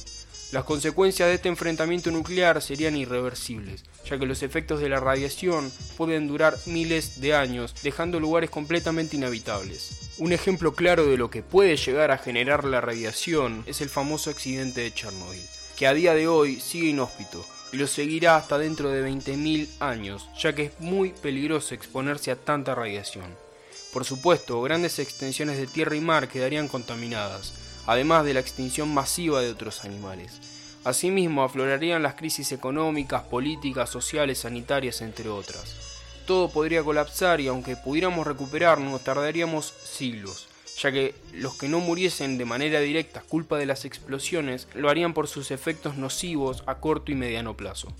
Las 0.52 0.62
consecuencias 0.62 1.28
de 1.28 1.34
este 1.34 1.48
enfrentamiento 1.48 2.12
nuclear 2.12 2.62
serían 2.62 2.96
irreversibles, 2.96 3.82
ya 4.08 4.16
que 4.16 4.26
los 4.26 4.44
efectos 4.44 4.78
de 4.78 4.88
la 4.88 5.00
radiación 5.00 5.72
pueden 5.96 6.28
durar 6.28 6.56
miles 6.66 7.20
de 7.20 7.34
años, 7.34 7.74
dejando 7.82 8.20
lugares 8.20 8.50
completamente 8.50 9.16
inhabitables. 9.16 10.12
Un 10.18 10.32
ejemplo 10.32 10.74
claro 10.74 11.06
de 11.06 11.16
lo 11.16 11.28
que 11.28 11.42
puede 11.42 11.76
llegar 11.76 12.12
a 12.12 12.18
generar 12.18 12.64
la 12.64 12.80
radiación 12.80 13.64
es 13.66 13.80
el 13.80 13.88
famoso 13.88 14.30
accidente 14.30 14.82
de 14.82 14.94
Chernobyl 14.94 15.42
que 15.76 15.87
a 15.87 15.95
día 15.95 16.14
de 16.14 16.26
hoy 16.26 16.59
sigue 16.59 16.88
inhóspito 16.88 17.45
y 17.73 17.76
lo 17.76 17.87
seguirá 17.87 18.37
hasta 18.37 18.59
dentro 18.59 18.88
de 18.88 19.06
20.000 19.06 19.68
años, 19.80 20.28
ya 20.38 20.54
que 20.54 20.64
es 20.64 20.80
muy 20.80 21.11
peligroso 21.11 21.75
exponerse 21.75 22.30
a 22.30 22.37
tanta 22.37 22.75
radiación. 22.75 23.35
Por 23.92 24.04
supuesto, 24.04 24.61
grandes 24.62 24.99
extensiones 24.99 25.59
de 25.59 25.66
tierra 25.66 25.95
y 25.95 26.00
mar 26.00 26.28
quedarían 26.28 26.68
contaminadas, 26.68 27.52
además 27.87 28.25
de 28.25 28.35
la 28.35 28.40
extinción 28.40 28.92
masiva 28.92 29.42
de 29.42 29.50
otros 29.50 29.85
animales. 29.85 30.40
Asimismo, 30.85 31.42
aflorarían 31.42 32.02
las 32.02 32.14
crisis 32.14 32.52
económicas, 32.52 33.25
políticas, 33.25 33.90
sociales, 33.90 34.38
sanitarias, 34.38 35.02
entre 35.02 35.28
otras. 35.28 35.75
Todo 36.26 36.49
podría 36.50 36.83
colapsar 36.83 37.40
y 37.40 37.49
aunque 37.49 37.76
pudiéramos 37.76 38.26
recuperarnos, 38.26 39.02
tardaríamos 39.04 39.75
siglos 39.85 40.49
ya 40.76 40.92
que 40.92 41.14
los 41.33 41.56
que 41.56 41.68
no 41.68 41.80
muriesen 41.80 42.37
de 42.37 42.45
manera 42.45 42.80
directa 42.80 43.23
culpa 43.23 43.56
de 43.56 43.66
las 43.66 43.85
explosiones 43.85 44.68
lo 44.75 44.90
harían 44.90 45.14
por 45.14 45.26
sus 45.26 45.50
efectos 45.50 45.97
nocivos 45.97 46.62
a 46.66 46.76
corto 46.76 47.11
y 47.12 47.14
mediano 47.14 47.56
plazo. 47.56 47.95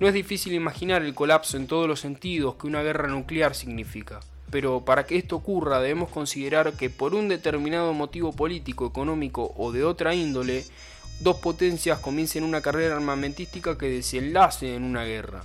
No 0.00 0.08
es 0.08 0.14
difícil 0.14 0.52
imaginar 0.52 1.02
el 1.02 1.14
colapso 1.14 1.56
en 1.56 1.66
todos 1.66 1.88
los 1.88 2.00
sentidos 2.00 2.54
que 2.56 2.66
una 2.66 2.82
guerra 2.82 3.08
nuclear 3.08 3.54
significa. 3.54 4.20
Pero 4.50 4.84
para 4.84 5.06
que 5.06 5.16
esto 5.16 5.36
ocurra 5.36 5.80
debemos 5.80 6.10
considerar 6.10 6.74
que 6.74 6.90
por 6.90 7.14
un 7.14 7.28
determinado 7.28 7.92
motivo 7.92 8.32
político, 8.32 8.86
económico 8.86 9.52
o 9.56 9.72
de 9.72 9.84
otra 9.84 10.14
índole, 10.14 10.64
dos 11.20 11.36
potencias 11.36 11.98
comiencen 11.98 12.44
una 12.44 12.60
carrera 12.60 12.96
armamentística 12.96 13.76
que 13.76 13.88
desenlace 13.88 14.74
en 14.74 14.84
una 14.84 15.04
guerra. 15.04 15.44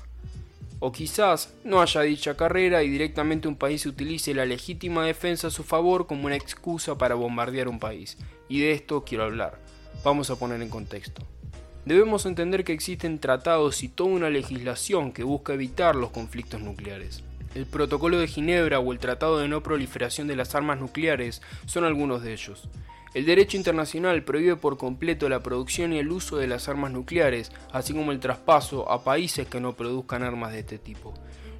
O 0.80 0.92
quizás 0.92 1.54
no 1.66 1.82
haya 1.82 2.02
dicha 2.02 2.38
carrera 2.38 2.84
y 2.84 2.90
directamente 2.90 3.48
un 3.48 3.56
país 3.56 3.86
utilice 3.86 4.34
la 4.34 4.46
legítima 4.46 5.06
defensa 5.06 5.48
a 5.48 5.52
su 5.52 5.64
favor 5.64 6.08
como 6.08 6.26
una 6.26 6.38
excusa 6.38 6.98
para 6.98 7.16
bombardear 7.16 7.68
un 7.68 7.80
país. 7.80 8.18
Y 8.48 8.62
de 8.62 8.72
esto 8.72 9.04
quiero 9.04 9.26
hablar. 9.26 9.60
Vamos 10.04 10.30
a 10.30 10.38
poner 10.38 10.62
en 10.62 10.70
contexto. 10.70 11.22
Debemos 11.84 12.26
entender 12.26 12.64
que 12.64 12.72
existen 12.72 13.20
tratados 13.20 13.84
y 13.84 13.90
toda 13.90 14.12
una 14.12 14.30
legislación 14.30 15.12
que 15.12 15.24
busca 15.24 15.54
evitar 15.54 15.96
los 15.96 16.12
conflictos 16.12 16.62
nucleares. 16.62 17.24
El 17.56 17.66
Protocolo 17.66 18.20
de 18.20 18.28
Ginebra 18.28 18.80
o 18.80 18.94
el 18.94 19.00
Tratado 19.00 19.40
de 19.40 19.48
No 19.48 19.64
Proliferación 19.64 20.28
de 20.28 20.36
las 20.36 20.56
Armas 20.56 20.80
Nucleares 20.80 21.42
son 21.66 21.84
algunos 21.84 22.22
de 22.22 22.34
ellos. 22.34 22.70
El 23.16 23.26
derecho 23.26 23.58
internacional 23.58 24.24
prohíbe 24.24 24.56
por 24.56 24.78
completo 24.78 25.30
la 25.30 25.42
producción 25.42 25.94
y 25.94 25.98
el 25.98 26.12
uso 26.12 26.38
de 26.38 26.46
las 26.46 26.70
armas 26.70 26.92
nucleares, 26.92 27.52
así 27.72 27.92
como 27.92 28.12
el 28.12 28.20
traspaso 28.20 28.92
a 28.92 29.04
países 29.04 29.48
que 29.48 29.60
no 29.60 29.74
produzcan 29.74 30.22
armas 30.22 30.52
de 30.52 30.60
este 30.60 30.78
tipo. 30.78 31.16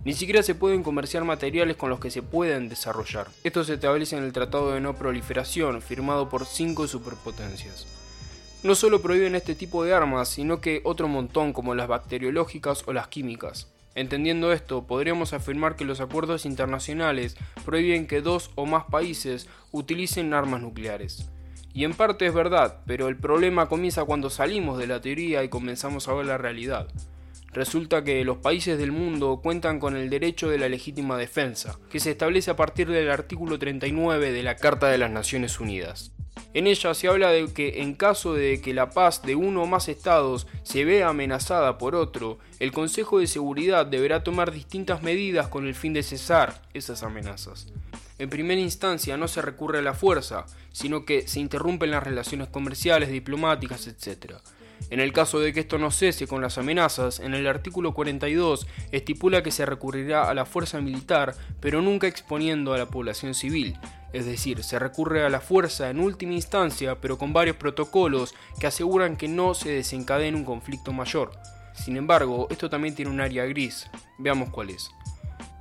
Ni 0.06 0.14
siquiera 0.14 0.44
se 0.44 0.54
pueden 0.54 0.84
comerciar 0.84 1.24
materiales 1.24 1.76
con 1.76 1.90
los 1.90 2.00
que 2.00 2.12
se 2.12 2.22
puedan 2.22 2.70
desarrollar. 2.70 3.30
Esto 3.44 3.64
se 3.64 3.74
establece 3.74 4.16
en 4.16 4.24
el 4.24 4.32
Tratado 4.32 4.72
de 4.72 4.80
No 4.80 4.94
Proliferación, 4.94 5.82
firmado 5.82 6.30
por 6.30 6.46
cinco 6.46 6.88
superpotencias. 6.88 7.88
No 8.62 8.76
solo 8.76 9.02
prohíben 9.02 9.34
este 9.34 9.56
tipo 9.56 9.84
de 9.84 9.94
armas, 9.94 10.30
sino 10.30 10.62
que 10.62 10.82
otro 10.84 11.08
montón 11.08 11.52
como 11.52 11.74
las 11.74 11.88
bacteriológicas 11.88 12.84
o 12.86 12.94
las 12.94 13.08
químicas. 13.08 13.68
Entendiendo 13.96 14.54
esto, 14.54 14.86
podríamos 14.86 15.34
afirmar 15.34 15.76
que 15.76 15.84
los 15.84 16.00
acuerdos 16.00 16.46
internacionales 16.46 17.36
prohíben 17.66 18.06
que 18.06 18.22
dos 18.22 18.52
o 18.54 18.68
más 18.68 18.84
países 18.86 19.48
utilicen 19.72 20.36
armas 20.36 20.62
nucleares. 20.62 21.28
Y 21.80 21.86
en 21.86 21.94
parte 21.94 22.26
es 22.26 22.34
verdad, 22.34 22.82
pero 22.86 23.08
el 23.08 23.16
problema 23.16 23.70
comienza 23.70 24.04
cuando 24.04 24.30
salimos 24.30 24.78
de 24.78 24.86
la 24.86 25.00
teoría 25.00 25.46
y 25.46 25.48
comenzamos 25.48 26.10
a 26.10 26.14
ver 26.14 26.26
la 26.26 26.38
realidad. 26.38 26.90
Resulta 27.54 28.04
que 28.04 28.26
los 28.26 28.40
países 28.40 28.78
del 28.78 28.92
mundo 28.92 29.40
cuentan 29.42 29.80
con 29.80 29.96
el 29.96 30.10
derecho 30.10 30.50
de 30.50 30.58
la 30.58 30.68
legítima 30.68 31.16
defensa, 31.16 31.80
que 31.90 32.02
se 32.02 32.12
establece 32.12 32.52
a 32.52 32.58
partir 32.58 32.90
del 32.90 33.10
artículo 33.10 33.58
39 33.58 34.34
de 34.34 34.44
la 34.44 34.58
Carta 34.58 34.88
de 34.88 34.98
las 34.98 35.10
Naciones 35.10 35.62
Unidas. 35.62 36.12
En 36.54 36.68
ella 36.68 36.94
se 36.94 37.08
habla 37.08 37.30
de 37.30 37.54
que 37.54 37.82
en 37.82 37.94
caso 37.94 38.34
de 38.34 38.60
que 38.60 38.74
la 38.74 38.90
paz 38.90 39.22
de 39.22 39.36
uno 39.36 39.64
o 39.64 39.66
más 39.66 39.88
estados 39.88 40.48
se 40.64 40.84
vea 40.84 41.08
amenazada 41.08 41.78
por 41.78 41.96
otro, 41.96 42.40
el 42.60 42.74
Consejo 42.74 43.20
de 43.20 43.28
Seguridad 43.28 43.86
deberá 43.86 44.22
tomar 44.22 44.52
distintas 44.52 45.02
medidas 45.02 45.48
con 45.48 45.66
el 45.66 45.76
fin 45.76 45.94
de 45.94 46.04
cesar 46.04 46.62
esas 46.74 47.04
amenazas. 47.04 47.68
En 48.20 48.30
primera 48.30 48.60
instancia 48.60 49.16
no 49.16 49.30
se 49.30 49.42
recurre 49.42 49.80
a 49.80 49.82
la 49.82 49.94
fuerza, 49.94 50.46
sino 50.74 51.06
que 51.06 51.26
se 51.28 51.40
interrumpen 51.40 51.92
las 51.92 52.04
relaciones 52.04 52.50
comerciales, 52.50 53.10
diplomáticas, 53.10 53.88
etc. 53.88 54.36
En 54.90 55.00
el 55.00 55.14
caso 55.14 55.40
de 55.40 55.54
que 55.54 55.62
esto 55.62 55.78
no 55.78 55.90
cese 55.90 56.28
con 56.28 56.42
las 56.42 56.58
amenazas, 56.58 57.22
en 57.22 57.34
el 57.34 57.48
artículo 57.48 57.94
42 57.94 58.68
estipula 58.92 59.42
que 59.42 59.52
se 59.52 59.66
recurrirá 59.66 60.30
a 60.30 60.34
la 60.34 60.46
fuerza 60.46 60.82
militar, 60.82 61.34
pero 61.62 61.82
nunca 61.82 62.08
exponiendo 62.08 62.74
a 62.74 62.78
la 62.78 62.88
población 62.88 63.34
civil, 63.34 63.78
es 64.12 64.26
decir, 64.26 64.64
se 64.64 64.80
recurre 64.80 65.24
a 65.24 65.30
la 65.30 65.40
fuerza 65.40 65.90
en 65.90 66.02
última 66.02 66.34
instancia, 66.34 67.00
pero 67.00 67.18
con 67.18 67.32
varios 67.32 67.56
protocolos 67.56 68.36
que 68.60 68.68
aseguran 68.68 69.16
que 69.16 69.30
no 69.30 69.54
se 69.54 69.70
desencadene 69.70 70.38
un 70.38 70.46
conflicto 70.46 70.92
mayor. 70.92 71.32
Sin 71.74 71.96
embargo, 71.96 72.48
esto 72.50 72.70
también 72.70 72.96
tiene 72.96 73.12
un 73.12 73.22
área 73.22 73.46
gris. 73.46 73.88
Veamos 74.18 74.50
cuál 74.50 74.72
es. 74.72 74.90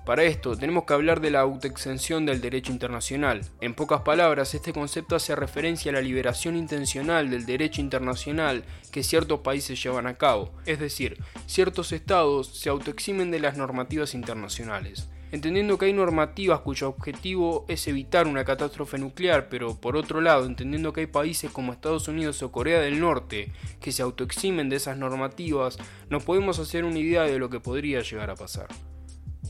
Para 0.08 0.24
esto 0.24 0.56
tenemos 0.56 0.84
que 0.84 0.94
hablar 0.94 1.20
de 1.20 1.30
la 1.30 1.40
autoexención 1.40 2.24
del 2.24 2.40
derecho 2.40 2.72
internacional. 2.72 3.42
En 3.60 3.74
pocas 3.74 4.00
palabras, 4.00 4.54
este 4.54 4.72
concepto 4.72 5.14
hace 5.14 5.36
referencia 5.36 5.90
a 5.90 5.92
la 5.96 6.00
liberación 6.00 6.56
intencional 6.56 7.28
del 7.28 7.44
derecho 7.44 7.82
internacional 7.82 8.64
que 8.90 9.02
ciertos 9.02 9.40
países 9.40 9.82
llevan 9.82 10.06
a 10.06 10.14
cabo, 10.14 10.50
es 10.64 10.78
decir, 10.78 11.22
ciertos 11.44 11.92
estados 11.92 12.46
se 12.46 12.70
autoeximen 12.70 13.30
de 13.30 13.40
las 13.40 13.58
normativas 13.58 14.14
internacionales 14.14 15.10
entendiendo 15.30 15.76
que 15.76 15.84
hay 15.84 15.92
normativas 15.92 16.60
cuyo 16.60 16.88
objetivo 16.88 17.66
es 17.68 17.86
evitar 17.86 18.26
una 18.26 18.46
catástrofe 18.46 18.96
nuclear, 18.96 19.50
pero 19.50 19.78
por 19.78 19.94
otro 19.94 20.22
lado, 20.22 20.46
entendiendo 20.46 20.94
que 20.94 21.00
hay 21.00 21.06
países 21.06 21.50
como 21.50 21.74
Estados 21.74 22.08
Unidos 22.08 22.42
o 22.42 22.50
Corea 22.50 22.80
del 22.80 22.98
Norte 22.98 23.52
que 23.78 23.92
se 23.92 24.00
autoeximen 24.00 24.70
de 24.70 24.76
esas 24.76 24.96
normativas, 24.96 25.76
nos 26.08 26.24
podemos 26.24 26.58
hacer 26.58 26.86
una 26.86 26.98
idea 26.98 27.24
de 27.24 27.38
lo 27.38 27.50
que 27.50 27.60
podría 27.60 28.00
llegar 28.00 28.30
a 28.30 28.36
pasar. 28.36 28.68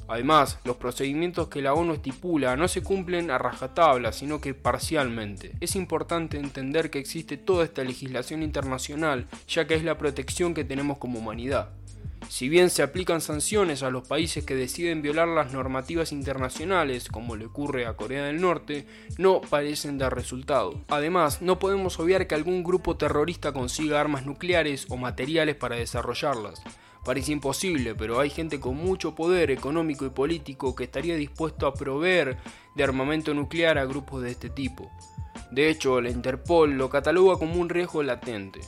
Además, 0.09 0.59
los 0.65 0.77
procedimientos 0.77 1.49
que 1.49 1.63
la 1.63 1.75
ONU 1.75 1.93
estipula 1.93 2.57
no 2.57 2.67
se 2.67 2.83
cumplen 2.83 3.31
a 3.31 3.39
rajatabla, 3.39 4.13
sino 4.13 4.41
que 4.41 4.55
parcialmente. 4.55 5.53
Es 5.61 5.77
importante 5.77 6.39
entender 6.39 6.91
que 6.91 6.99
existe 6.99 7.37
toda 7.37 7.65
esta 7.65 7.85
legislación 7.85 8.43
internacional, 8.43 9.27
ya 9.47 9.67
que 9.67 9.75
es 9.75 9.85
la 9.85 9.99
protección 9.99 10.55
que 10.55 10.65
tenemos 10.65 10.99
como 10.99 11.19
humanidad. 11.19 11.71
Si 12.29 12.49
bien 12.51 12.69
se 12.69 12.83
aplican 12.83 13.23
sanciones 13.23 13.83
a 13.83 13.91
los 13.91 14.07
países 14.07 14.45
que 14.45 14.55
deciden 14.55 15.01
violar 15.01 15.29
las 15.29 15.53
normativas 15.53 16.13
internacionales, 16.13 17.09
como 17.09 17.37
le 17.37 17.47
ocurre 17.47 17.87
a 17.87 17.95
Corea 17.95 18.25
del 18.25 18.41
Norte, 18.41 18.87
no 19.17 19.41
parecen 19.41 19.97
dar 19.97 20.15
resultado. 20.15 20.81
Además, 20.89 21.41
no 21.41 21.59
podemos 21.59 21.99
obviar 21.99 22.27
que 22.27 22.35
algún 22.35 22.65
grupo 22.65 22.97
terrorista 22.97 23.53
consiga 23.53 24.01
armas 24.01 24.27
nucleares 24.27 24.87
o 24.91 24.97
materiales 24.97 25.57
para 25.57 25.77
desarrollarlas. 25.77 26.63
Parece 27.09 27.33
imposible, 27.33 27.95
pero 27.95 28.21
hay 28.21 28.29
gente 28.29 28.61
con 28.61 28.77
mucho 28.77 29.15
poder 29.15 29.51
económico 29.51 30.05
y 30.05 30.11
político 30.11 30.75
que 30.75 30.85
estaría 30.85 31.17
dispuesto 31.17 31.67
a 31.67 31.73
proveer 31.73 32.37
de 32.75 32.85
armamento 32.85 33.33
nuclear 33.33 33.79
a 33.79 33.87
grupos 33.87 34.21
de 34.21 34.33
este 34.33 34.51
tipo. 34.51 34.91
De 35.51 35.71
hecho, 35.71 36.03
la 36.03 36.11
Interpol 36.11 36.73
lo 36.73 36.91
cataloga 36.91 37.39
como 37.39 37.63
un 37.63 37.71
riesgo 37.71 38.03
latente. 38.03 38.61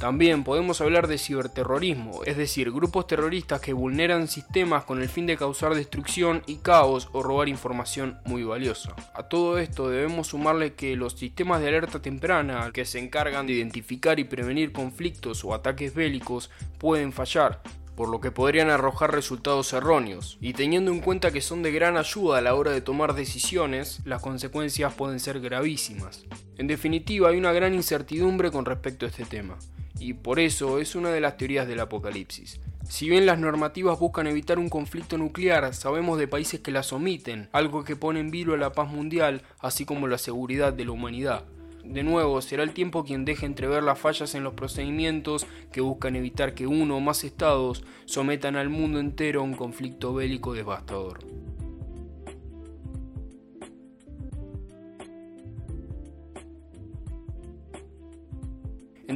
También 0.00 0.44
podemos 0.44 0.80
hablar 0.80 1.08
de 1.08 1.18
ciberterrorismo, 1.18 2.24
es 2.24 2.38
decir, 2.38 2.72
grupos 2.72 3.06
terroristas 3.06 3.60
que 3.60 3.74
vulneran 3.74 4.28
sistemas 4.28 4.84
con 4.84 5.02
el 5.02 5.10
fin 5.10 5.26
de 5.26 5.36
causar 5.36 5.74
destrucción 5.74 6.42
y 6.46 6.56
caos 6.56 7.10
o 7.12 7.22
robar 7.22 7.50
información 7.50 8.18
muy 8.24 8.42
valiosa. 8.42 8.96
A 9.12 9.24
todo 9.24 9.58
esto 9.58 9.90
debemos 9.90 10.28
sumarle 10.28 10.72
que 10.72 10.96
los 10.96 11.18
sistemas 11.18 11.60
de 11.60 11.68
alerta 11.68 12.00
temprana 12.00 12.70
que 12.72 12.86
se 12.86 12.98
encargan 12.98 13.46
de 13.46 13.52
identificar 13.52 14.18
y 14.18 14.24
prevenir 14.24 14.72
conflictos 14.72 15.44
o 15.44 15.52
ataques 15.52 15.94
bélicos 15.94 16.48
pueden 16.78 17.12
fallar, 17.12 17.60
por 17.94 18.08
lo 18.08 18.22
que 18.22 18.30
podrían 18.30 18.70
arrojar 18.70 19.12
resultados 19.12 19.70
erróneos, 19.74 20.38
y 20.40 20.54
teniendo 20.54 20.92
en 20.92 21.00
cuenta 21.00 21.30
que 21.30 21.42
son 21.42 21.62
de 21.62 21.72
gran 21.72 21.98
ayuda 21.98 22.38
a 22.38 22.40
la 22.40 22.54
hora 22.54 22.70
de 22.70 22.80
tomar 22.80 23.12
decisiones, 23.12 24.00
las 24.06 24.22
consecuencias 24.22 24.94
pueden 24.94 25.20
ser 25.20 25.40
gravísimas. 25.40 26.24
En 26.56 26.68
definitiva, 26.68 27.28
hay 27.28 27.36
una 27.36 27.52
gran 27.52 27.74
incertidumbre 27.74 28.50
con 28.50 28.64
respecto 28.64 29.04
a 29.04 29.10
este 29.10 29.26
tema 29.26 29.58
y 30.00 30.14
por 30.14 30.40
eso 30.40 30.78
es 30.78 30.96
una 30.96 31.10
de 31.10 31.20
las 31.20 31.36
teorías 31.36 31.68
del 31.68 31.80
apocalipsis. 31.80 32.60
Si 32.88 33.08
bien 33.08 33.26
las 33.26 33.38
normativas 33.38 34.00
buscan 34.00 34.26
evitar 34.26 34.58
un 34.58 34.68
conflicto 34.68 35.16
nuclear, 35.16 35.72
sabemos 35.74 36.18
de 36.18 36.26
países 36.26 36.60
que 36.60 36.72
las 36.72 36.92
omiten, 36.92 37.48
algo 37.52 37.84
que 37.84 37.94
pone 37.94 38.18
en 38.18 38.30
vilo 38.30 38.54
a 38.54 38.56
la 38.56 38.72
paz 38.72 38.90
mundial, 38.90 39.42
así 39.60 39.84
como 39.84 40.08
la 40.08 40.18
seguridad 40.18 40.72
de 40.72 40.86
la 40.86 40.92
humanidad. 40.92 41.44
De 41.84 42.02
nuevo, 42.02 42.40
será 42.42 42.62
el 42.62 42.72
tiempo 42.72 43.04
quien 43.04 43.24
deje 43.24 43.46
entrever 43.46 43.82
las 43.82 43.98
fallas 43.98 44.34
en 44.34 44.42
los 44.42 44.54
procedimientos 44.54 45.46
que 45.72 45.80
buscan 45.80 46.16
evitar 46.16 46.54
que 46.54 46.66
uno 46.66 46.96
o 46.96 47.00
más 47.00 47.24
estados 47.24 47.84
sometan 48.06 48.56
al 48.56 48.68
mundo 48.68 48.98
entero 48.98 49.40
a 49.40 49.44
un 49.44 49.54
conflicto 49.54 50.12
bélico 50.14 50.52
devastador. 50.52 51.20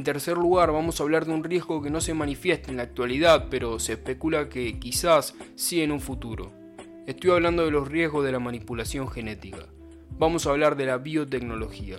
Tercer 0.05 0.37
lugar, 0.37 0.71
vamos 0.71 0.99
a 0.99 1.03
hablar 1.03 1.25
de 1.25 1.33
un 1.33 1.43
riesgo 1.43 1.81
que 1.81 1.89
no 1.89 1.99
se 1.99 2.13
manifiesta 2.13 2.71
en 2.71 2.77
la 2.77 2.83
actualidad, 2.83 3.47
pero 3.49 3.79
se 3.79 3.93
especula 3.93 4.47
que 4.47 4.79
quizás 4.79 5.35
sí 5.55 5.81
en 5.81 5.91
un 5.91 5.99
futuro. 5.99 6.53
Estoy 7.05 7.31
hablando 7.31 7.65
de 7.65 7.71
los 7.71 7.89
riesgos 7.89 8.23
de 8.23 8.31
la 8.31 8.39
manipulación 8.39 9.09
genética. 9.09 9.65
Vamos 10.11 10.47
a 10.47 10.51
hablar 10.51 10.77
de 10.77 10.85
la 10.85 10.97
biotecnología. 10.97 11.97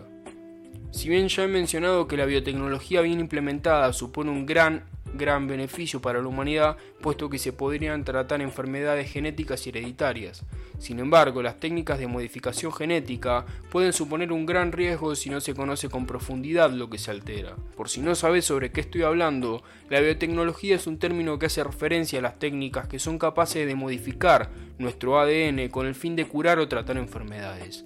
Si 0.90 1.10
bien 1.10 1.28
ya 1.28 1.44
he 1.44 1.48
mencionado 1.48 2.08
que 2.08 2.16
la 2.16 2.24
biotecnología 2.24 3.02
bien 3.02 3.20
implementada 3.20 3.92
supone 3.92 4.30
un 4.30 4.46
gran 4.46 4.84
gran 5.16 5.46
beneficio 5.46 6.00
para 6.00 6.20
la 6.20 6.28
humanidad, 6.28 6.76
puesto 7.00 7.28
que 7.30 7.38
se 7.38 7.52
podrían 7.52 8.04
tratar 8.04 8.40
enfermedades 8.40 9.10
genéticas 9.10 9.66
y 9.66 9.70
hereditarias. 9.70 10.44
Sin 10.78 10.98
embargo, 10.98 11.42
las 11.42 11.58
técnicas 11.58 11.98
de 11.98 12.06
modificación 12.06 12.72
genética 12.72 13.46
pueden 13.70 13.92
suponer 13.92 14.32
un 14.32 14.46
gran 14.46 14.72
riesgo 14.72 15.14
si 15.14 15.30
no 15.30 15.40
se 15.40 15.54
conoce 15.54 15.88
con 15.88 16.06
profundidad 16.06 16.70
lo 16.70 16.90
que 16.90 16.98
se 16.98 17.10
altera. 17.10 17.56
Por 17.76 17.88
si 17.88 18.00
no 18.00 18.14
sabes 18.14 18.44
sobre 18.44 18.72
qué 18.72 18.82
estoy 18.82 19.02
hablando, 19.02 19.62
la 19.88 20.00
biotecnología 20.00 20.76
es 20.76 20.86
un 20.86 20.98
término 20.98 21.38
que 21.38 21.46
hace 21.46 21.64
referencia 21.64 22.18
a 22.18 22.22
las 22.22 22.38
técnicas 22.38 22.88
que 22.88 22.98
son 22.98 23.18
capaces 23.18 23.66
de 23.66 23.74
modificar 23.74 24.50
nuestro 24.78 25.18
ADN 25.18 25.68
con 25.70 25.86
el 25.86 25.94
fin 25.94 26.16
de 26.16 26.26
curar 26.26 26.58
o 26.58 26.68
tratar 26.68 26.98
enfermedades. 26.98 27.84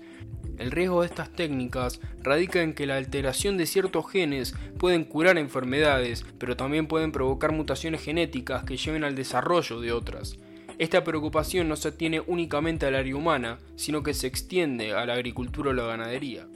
El 0.61 0.73
riesgo 0.73 1.01
de 1.01 1.07
estas 1.07 1.31
técnicas 1.31 2.01
radica 2.23 2.61
en 2.61 2.75
que 2.75 2.85
la 2.85 2.99
alteración 2.99 3.57
de 3.57 3.65
ciertos 3.65 4.11
genes 4.11 4.55
pueden 4.77 5.05
curar 5.05 5.39
enfermedades, 5.39 6.27
pero 6.39 6.55
también 6.55 6.87
pueden 6.87 7.13
provocar 7.13 7.51
mutaciones 7.51 8.03
genéticas 8.03 8.65
que 8.65 8.77
lleven 8.77 9.03
al 9.03 9.15
desarrollo 9.15 9.81
de 9.81 9.93
otras. 9.93 10.37
Esta 10.77 11.03
preocupación 11.03 11.67
no 11.67 11.77
se 11.77 11.89
atiene 11.89 12.21
únicamente 12.27 12.85
al 12.85 12.95
área 12.95 13.17
humana, 13.17 13.59
sino 13.77 14.03
que 14.03 14.13
se 14.13 14.27
extiende 14.27 14.93
a 14.93 15.07
la 15.07 15.15
agricultura 15.15 15.71
o 15.71 15.73
la 15.73 15.87
ganadería. 15.87 16.47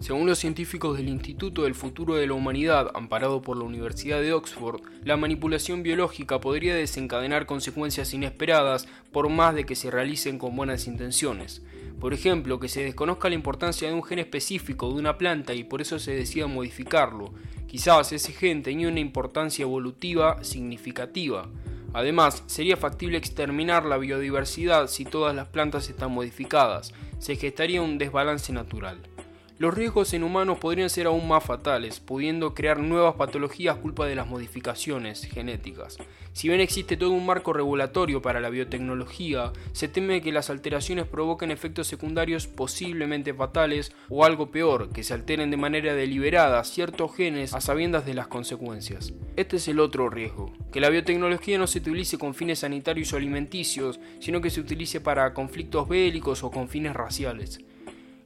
Según 0.00 0.26
los 0.26 0.40
científicos 0.40 0.98
del 0.98 1.08
Instituto 1.08 1.62
del 1.62 1.76
Futuro 1.76 2.16
de 2.16 2.26
la 2.26 2.34
Humanidad, 2.34 2.90
amparado 2.94 3.40
por 3.40 3.56
la 3.56 3.64
Universidad 3.64 4.20
de 4.20 4.32
Oxford, 4.32 4.82
la 5.04 5.16
manipulación 5.16 5.84
biológica 5.84 6.40
podría 6.40 6.74
desencadenar 6.74 7.46
consecuencias 7.46 8.12
inesperadas 8.14 8.88
por 9.12 9.28
más 9.28 9.54
de 9.54 9.64
que 9.64 9.76
se 9.76 9.92
realicen 9.92 10.38
con 10.38 10.56
buenas 10.56 10.88
intenciones. 10.88 11.62
Por 12.00 12.12
ejemplo, 12.12 12.60
que 12.60 12.68
se 12.68 12.84
desconozca 12.84 13.28
la 13.28 13.34
importancia 13.34 13.88
de 13.88 13.94
un 13.94 14.02
gen 14.02 14.18
específico 14.18 14.88
de 14.88 14.94
una 14.94 15.16
planta 15.16 15.54
y 15.54 15.64
por 15.64 15.80
eso 15.80 15.98
se 15.98 16.14
decida 16.14 16.46
modificarlo. 16.46 17.32
Quizás 17.66 18.12
ese 18.12 18.32
gen 18.32 18.62
tenía 18.62 18.88
una 18.88 19.00
importancia 19.00 19.62
evolutiva 19.62 20.42
significativa. 20.44 21.50
Además, 21.92 22.42
sería 22.46 22.76
factible 22.76 23.16
exterminar 23.16 23.84
la 23.84 23.98
biodiversidad 23.98 24.88
si 24.88 25.04
todas 25.04 25.34
las 25.34 25.48
plantas 25.48 25.88
están 25.88 26.12
modificadas. 26.12 26.92
Se 27.18 27.36
gestaría 27.36 27.80
un 27.80 27.98
desbalance 27.98 28.52
natural. 28.52 29.13
Los 29.56 29.72
riesgos 29.72 30.12
en 30.14 30.24
humanos 30.24 30.58
podrían 30.58 30.90
ser 30.90 31.06
aún 31.06 31.28
más 31.28 31.44
fatales, 31.44 32.00
pudiendo 32.00 32.54
crear 32.54 32.80
nuevas 32.80 33.14
patologías 33.14 33.76
culpa 33.76 34.04
de 34.04 34.16
las 34.16 34.26
modificaciones 34.26 35.26
genéticas. 35.26 35.96
Si 36.32 36.48
bien 36.48 36.60
existe 36.60 36.96
todo 36.96 37.12
un 37.12 37.24
marco 37.24 37.52
regulatorio 37.52 38.20
para 38.20 38.40
la 38.40 38.50
biotecnología, 38.50 39.52
se 39.70 39.86
teme 39.86 40.22
que 40.22 40.32
las 40.32 40.50
alteraciones 40.50 41.06
provoquen 41.06 41.52
efectos 41.52 41.86
secundarios 41.86 42.48
posiblemente 42.48 43.32
fatales 43.32 43.92
o 44.08 44.24
algo 44.24 44.50
peor, 44.50 44.90
que 44.90 45.04
se 45.04 45.14
alteren 45.14 45.52
de 45.52 45.56
manera 45.56 45.94
deliberada 45.94 46.64
ciertos 46.64 47.14
genes 47.14 47.54
a 47.54 47.60
sabiendas 47.60 48.04
de 48.04 48.14
las 48.14 48.26
consecuencias. 48.26 49.12
Este 49.36 49.58
es 49.58 49.68
el 49.68 49.78
otro 49.78 50.10
riesgo, 50.10 50.52
que 50.72 50.80
la 50.80 50.90
biotecnología 50.90 51.58
no 51.58 51.68
se 51.68 51.78
utilice 51.78 52.18
con 52.18 52.34
fines 52.34 52.58
sanitarios 52.58 53.12
o 53.12 53.18
alimenticios, 53.18 54.00
sino 54.18 54.40
que 54.40 54.50
se 54.50 54.60
utilice 54.60 55.00
para 55.00 55.32
conflictos 55.32 55.88
bélicos 55.88 56.42
o 56.42 56.50
con 56.50 56.68
fines 56.68 56.94
raciales. 56.94 57.60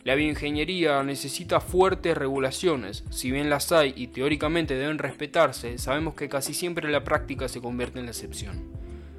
La 0.05 0.15
bioingeniería 0.15 1.03
necesita 1.03 1.61
fuertes 1.61 2.17
regulaciones, 2.17 3.05
si 3.11 3.31
bien 3.31 3.51
las 3.51 3.73
hay 3.73 3.93
y 3.97 4.07
teóricamente 4.07 4.75
deben 4.75 4.99
respetarse, 4.99 5.77
sabemos 5.79 6.15
que 6.15 6.29
casi 6.29 6.55
siempre 6.55 6.91
la 6.91 7.05
práctica 7.05 7.49
se 7.49 7.61
convierte 7.61 7.99
en 7.99 8.07
la 8.07 8.13
excepción. 8.13 8.79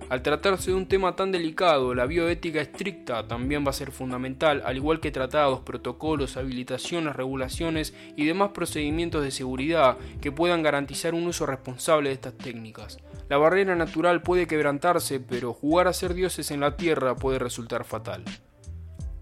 Al 0.10 0.24
tratarse 0.24 0.72
de 0.72 0.78
un 0.78 0.88
tema 0.88 1.16
tan 1.16 1.32
delicado, 1.32 1.94
la 1.94 2.08
bioética 2.08 2.60
estricta 2.62 3.28
también 3.28 3.64
va 3.64 3.70
a 3.70 3.74
ser 3.74 3.92
fundamental, 3.92 4.64
al 4.66 4.78
igual 4.78 5.00
que 5.00 5.12
tratados, 5.12 5.60
protocolos, 5.60 6.36
habilitaciones, 6.36 7.16
regulaciones 7.16 7.94
y 8.16 8.26
demás 8.26 8.50
procedimientos 8.50 9.24
de 9.24 9.30
seguridad 9.30 9.98
que 10.20 10.32
puedan 10.32 10.64
garantizar 10.64 11.14
un 11.14 11.28
uso 11.28 11.46
responsable 11.46 12.10
de 12.10 12.16
estas 12.16 12.36
técnicas. 12.36 12.98
La 13.30 13.38
barrera 13.38 13.76
natural 13.76 14.24
puede 14.24 14.48
quebrantarse, 14.48 15.20
pero 15.20 15.54
jugar 15.54 15.88
a 15.88 15.94
ser 15.94 16.16
dioses 16.16 16.50
en 16.50 16.62
la 16.62 16.76
Tierra 16.76 17.16
puede 17.16 17.38
resultar 17.38 17.84
fatal. 17.84 18.24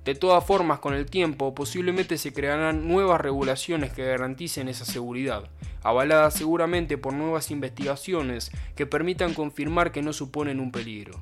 De 0.07 0.15
todas 0.15 0.41
formas, 0.45 0.79
con 0.79 0.93
el 0.93 1.05
tiempo, 1.05 1.53
posiblemente 1.53 2.17
se 2.17 2.31
crearán 2.31 2.87
nuevas 2.87 3.19
regulaciones 3.19 3.91
que 3.91 4.05
garanticen 4.05 4.69
esa 4.69 4.85
seguridad, 4.85 5.49
avaladas 5.83 6.33
seguramente 6.33 6.97
por 6.97 7.11
nuevas 7.11 7.51
investigaciones 7.51 8.53
que 8.77 8.85
permitan 8.85 9.33
confirmar 9.33 9.91
que 9.91 10.01
no 10.01 10.13
suponen 10.13 10.61
un 10.61 10.71
peligro. 10.71 11.19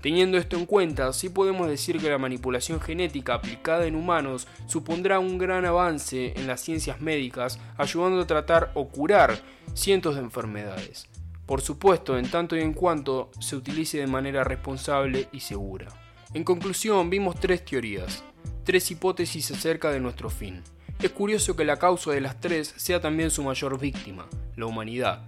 Teniendo 0.00 0.38
esto 0.38 0.56
en 0.56 0.66
cuenta, 0.66 1.12
sí 1.12 1.30
podemos 1.30 1.66
decir 1.66 1.98
que 1.98 2.10
la 2.10 2.18
manipulación 2.18 2.80
genética 2.80 3.34
aplicada 3.34 3.86
en 3.86 3.96
humanos 3.96 4.46
supondrá 4.68 5.18
un 5.18 5.36
gran 5.36 5.64
avance 5.64 6.32
en 6.36 6.46
las 6.46 6.60
ciencias 6.60 7.00
médicas, 7.00 7.58
ayudando 7.76 8.20
a 8.20 8.26
tratar 8.28 8.70
o 8.74 8.86
curar 8.86 9.36
cientos 9.74 10.14
de 10.14 10.20
enfermedades. 10.20 11.08
Por 11.44 11.60
supuesto, 11.60 12.16
en 12.16 12.30
tanto 12.30 12.56
y 12.56 12.60
en 12.60 12.72
cuanto 12.72 13.32
se 13.40 13.56
utilice 13.56 13.98
de 13.98 14.06
manera 14.06 14.44
responsable 14.44 15.26
y 15.32 15.40
segura. 15.40 15.88
En 16.34 16.44
conclusión, 16.44 17.08
vimos 17.08 17.40
tres 17.40 17.64
teorías, 17.64 18.22
tres 18.68 18.90
hipótesis 18.90 19.50
acerca 19.50 19.90
de 19.90 19.98
nuestro 19.98 20.28
fin. 20.28 20.62
Es 21.00 21.10
curioso 21.12 21.56
que 21.56 21.64
la 21.64 21.78
causa 21.78 22.10
de 22.10 22.20
las 22.20 22.38
tres 22.38 22.74
sea 22.76 23.00
también 23.00 23.30
su 23.30 23.42
mayor 23.42 23.80
víctima, 23.80 24.26
la 24.56 24.66
humanidad. 24.66 25.22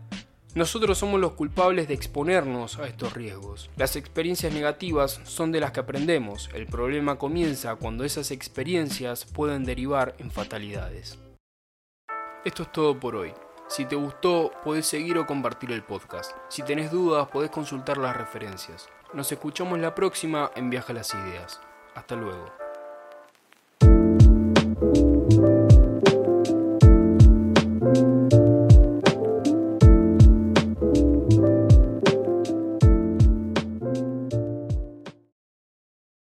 Nosotros 0.55 0.99
somos 0.99 1.19
los 1.19 1.33
culpables 1.33 1.89
de 1.89 1.95
exponernos 1.95 2.79
a 2.79 2.87
estos 2.87 3.15
riesgos. 3.15 3.71
Las 3.79 3.97
experiencias 3.97 4.53
negativas 4.53 5.23
son 5.25 5.53
de 5.53 5.61
las 5.61 5.73
que 5.73 5.81
aprendemos. 5.81 6.51
El 6.53 6.67
problema 6.67 7.17
comienza 7.17 7.77
cuando 7.77 8.05
esas 8.05 8.31
experiencias 8.31 9.25
pueden 9.25 9.65
derivar 9.65 10.15
en 10.19 10.31
fatalidades. 10.31 11.19
Esto 12.45 12.65
es 12.65 12.73
todo 12.73 13.01
por 13.01 13.17
hoy. 13.17 13.33
Si 13.71 13.87
te 13.87 13.97
gustó, 13.97 14.51
podés 14.63 14.85
seguir 14.85 15.17
o 15.17 15.27
compartir 15.27 15.73
el 15.73 15.83
podcast. 15.83 16.33
Si 16.51 16.61
tenés 16.63 16.91
dudas, 16.91 17.29
podés 17.29 17.49
consultar 17.49 17.97
las 17.97 18.19
referencias. 18.19 18.91
Nos 19.15 19.33
escuchamos 19.33 19.79
la 19.79 19.95
próxima 19.95 20.51
en 20.57 20.69
Viaje 20.69 20.93
a 20.93 20.97
las 20.97 21.15
Ideas. 21.15 21.59
Hasta 21.95 22.17
luego. 22.17 22.60